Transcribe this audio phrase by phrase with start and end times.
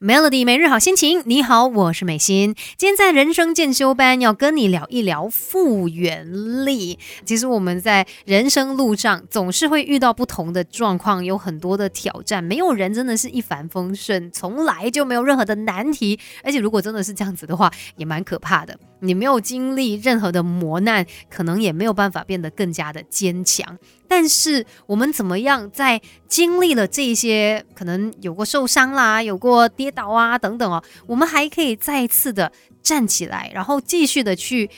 [0.00, 2.54] Melody 每日好心情，你好，我是美心。
[2.76, 7.00] 今天在人生进修班要跟你聊一聊复原力。
[7.24, 16.20] 其实我们在人生路上总是会遇到不同的状况，有很多的挑战，没有人真的是一帆风顺，从来就没有任何的难题。
[16.44, 18.78] 而且如果真的是这样子的话，也蛮可怕的。
[19.00, 23.78] 你没有经历任何的磨难，可能也没有办法变得更加的坚强。
[24.06, 32.50] 但是我们怎么样在经历了这些，可能有过受伤啦，有过跌倒啊等等哦，我们还可以再次的
[32.82, 34.68] 站起来，然后继续的去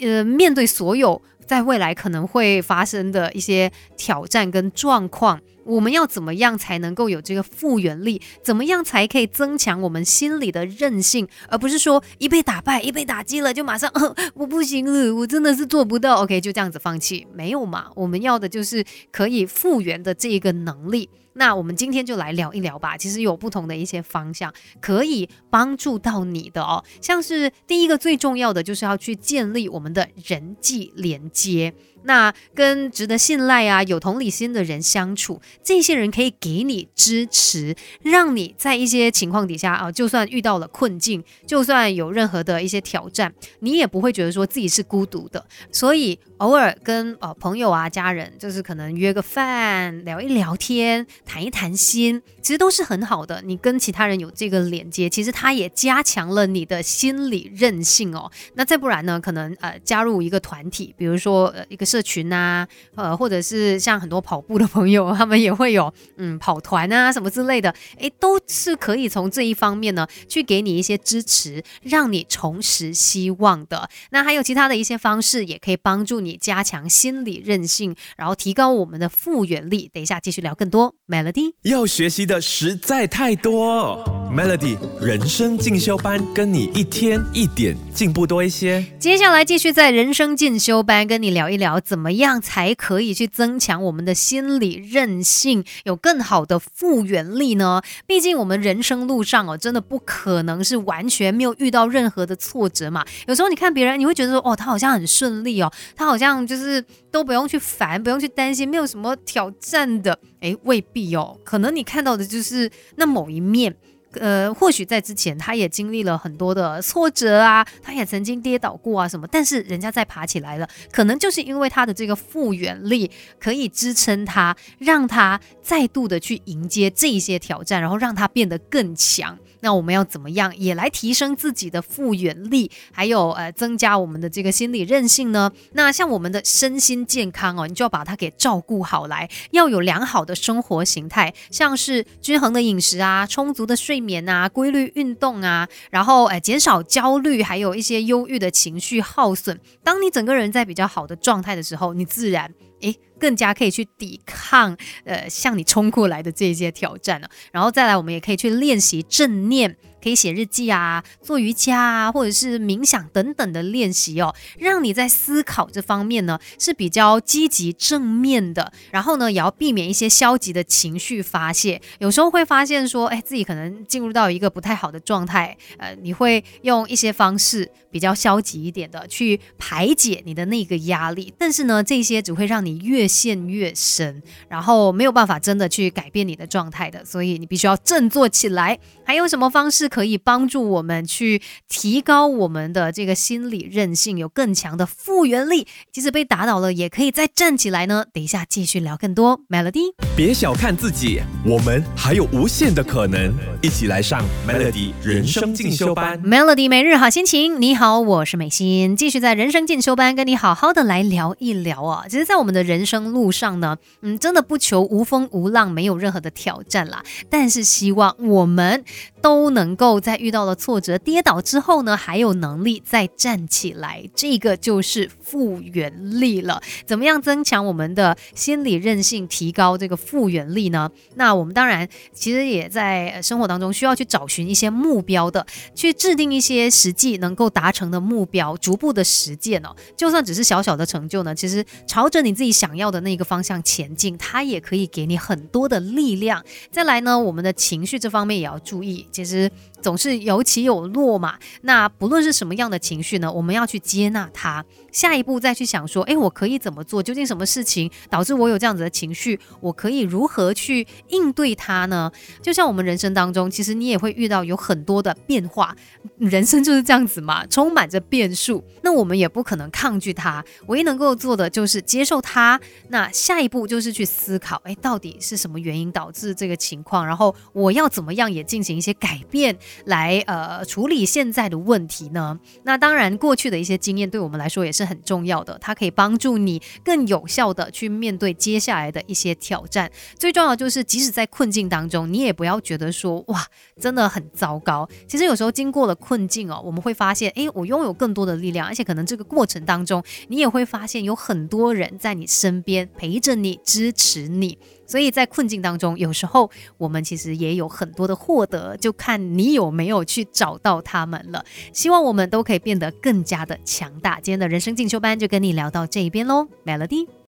[0.00, 5.40] 呃面对所有在未来可能会发生的一些挑战跟状况。
[5.70, 8.20] 我们要怎么样才能够有这个复原力？
[8.42, 11.28] 怎么样才可以增强我们心里的韧性？
[11.48, 13.90] 而不是说一被打败、一被打击了就马上
[14.34, 16.22] 我不行了，我真的是做不到。
[16.22, 17.86] OK，就这样子放弃，没有嘛？
[17.94, 21.08] 我们要的就是可以复原的这一个能力。
[21.34, 22.96] 那我们今天就来聊一聊吧。
[22.96, 26.84] 其实有不同的一些方向可以帮助到你的哦。
[27.00, 31.72] 像是第一个最重要的，就是要去建立我们的人际连接。
[32.02, 45.44] 那跟值得信赖啊、有同理心的人相处，这些人可以给你支持，让你在一些情况底下啊，就算遇到了困境，就算有任何的一些挑战，你也不会觉得说自己是孤独的。
[45.70, 51.06] 所以偶尔跟呃朋友啊、家人，就是可能约个饭，聊一聊天。
[51.24, 53.42] 谈一谈心，其实都是很好的。
[53.44, 58.30] 你跟其他人有这个连接，其实它也加强了你的心理韧性哦。
[58.54, 59.20] 那再不然呢？
[59.20, 73.88] 可能呃加入一个团体，比如说呃一个社群啊，呃或者是像很多跑步的朋友，他们也会有嗯跑团啊什么之类的，诶，都是可以从这一方面呢去给你一些支持，让你重拾希望的。
[74.10, 79.90] 那还有其他的一些方式，也可以帮助你加强心理韧性，然后提高我们的复原力。
[79.92, 80.94] 等一下继续聊更多。
[81.08, 88.84] Melody 要学习的实在太多，Melody 人生进修班跟你一天一点进步多一些。
[88.98, 97.82] 接下来继续在人生进修班跟你聊一聊，怎么样才可以去增强我们的心理韧性，有更好的复原力呢？
[98.06, 103.04] 毕竟我们人生路上哦，真的不可能是完全没有遇到任何的挫折嘛。
[103.26, 110.18] 有时候你看别人，你会觉得说，哦，他好像很顺利哦，他好像就是都不用去烦，不用去担心，没有什么挑战的。
[110.40, 113.76] 诶，未必哦，可能你看到的就是那某一面，
[114.14, 129.38] 呃，或许在之前他也经历了很多的挫折啊，他也曾经跌倒过啊什么，但是人家再爬起来了，可能就是因为他的这个复原力可以支撑他，让他再度的去迎接这一些挑战，然后让他变得更强。
[129.60, 135.50] 那我们要怎么样也来提升自己的复原力，还有呃增加我们的这个心理韧性呢？
[135.72, 149.58] 那像我们的身心健康哦，你就要把它给照顾好来，要有良好的生活形态，像是均衡的饮食啊、充足的睡眠啊、规律运动啊，然后呃减少焦虑，还有一些忧郁的情绪耗损。
[149.82, 152.52] 当你整个人在比较好的状态的时候，你自然。
[152.80, 157.30] 诶，更加可以去抵抗，呃，向你冲过来的这些挑战了。
[157.52, 159.76] 然后再来，我们也可以去练习正念。
[160.02, 168.72] 可以写日记啊，做瑜伽啊，或者是冥想等等的练习哦，让你在思考这方面呢是比较积极正面的。
[168.90, 171.80] 然后呢，也要避免一些消极的情绪发泄。
[171.98, 181.32] 有时候会发现说，哎，自己可能进入到一个不太好的状态，呃，你会用一些方式比较消极一点的去排解你的那个压力。
[181.36, 187.04] 但是呢，这些只会让你越陷越深，然后没有办法真的去改变你的状态的。
[187.04, 188.78] 所以你必须要振作起来。
[189.04, 189.89] 还有什么方式？
[189.90, 195.66] 可以帮助我们去提高我们的这个心理韧性，有更强的复原力。
[195.92, 198.06] 即使被打倒了，也可以再站起来呢。
[198.12, 199.40] 等一下继续聊更多。
[199.48, 203.34] Melody，别小看自己，我们还有无限的可能。
[203.62, 206.18] 一起来上 Melody 人生进修班。
[206.22, 212.04] Melody 每日好心情，你好，我是美心，继续在人生进修班跟你好好的来聊一聊啊。
[212.08, 217.02] 其实，在我们的人生路上呢，嗯，真的不求无风无浪，没有任何的挑战啦。
[217.28, 218.84] 但是希望我们
[219.20, 219.70] 都能。
[219.80, 226.60] 够在遇到了挫折、跌倒之后呢，还有能力再站起来，这个就是复原力了。
[226.84, 230.90] 怎么样增强我们的心理韧性，提高这个复原力呢？
[231.14, 239.74] 那我们当然其实也在生活当中需要去找寻一些目标的，去制定一些实际能够达成的目标，逐步的实践哦。
[239.96, 246.44] 就算只是小小的成就呢，其实朝着你自己想要的那个方向前进，它也可以给你很多的力量。
[246.70, 249.50] 再来呢，我们的情绪这方面也要注意，其实。
[249.80, 251.38] 总是有起有落嘛。
[251.62, 254.64] 那不论是什么样的情绪呢，我们要去接纳它。
[254.92, 257.02] 下一步再去想说，哎，我可以怎么做？
[257.02, 259.38] 究竟什么事情导致我有这样子的情绪？
[259.60, 262.10] 我可以如何去应对它呢？
[262.42, 265.76] 就像我们人生当中，其实你也会遇到有很多的变化，
[266.18, 268.64] 人生就是这样子嘛，充满着变数。
[268.82, 272.60] 那我们也不可能抗拒它，唯一能够做的就是接受它。
[272.88, 277.06] 那下一步就是去思考，哎，到底是什么原因导致这个情况？
[277.06, 279.56] 然后我要怎么样也进行一些改变，
[279.86, 282.38] 来呃处理现在的问题呢？
[282.64, 284.90] 那当然，过去的一些经验对我们来说也是。
[284.90, 289.88] 很重要的，它可以帮助你更有效的去面对接下来的一些挑战。
[290.18, 293.46] 最重要就是，即使在困境当中，你也不要觉得说哇，
[293.80, 294.88] 真的很糟糕。
[295.06, 304.58] 其实有时候经过了困境哦，我们会发现，诶，我拥有更多的力量，而且可能这个过程当中，你也会发现有很多人在你身边陪着你，支持你。
[304.90, 311.44] 所以在困境当中，有时候我们其实也有很多的获得，就看你有没有去找到他们了。
[311.72, 314.16] 希望我们都可以变得更加的强大。
[314.16, 317.06] 今天的人生进修班就跟你聊到这一边喽，Melody。